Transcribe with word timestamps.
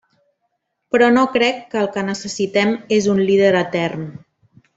Però 0.95 1.09
no 1.17 1.25
crec 1.35 1.59
que 1.73 1.79
el 1.81 1.89
que 1.97 2.05
necessitem 2.07 2.73
és 2.99 3.11
un 3.15 3.23
líder 3.29 3.53
etern. 3.61 4.11